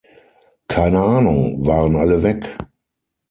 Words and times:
Keine 0.67 0.99
Ahnung, 0.99 1.63
waren 1.63 1.95
alle 1.95 2.23
weg. 2.23 2.57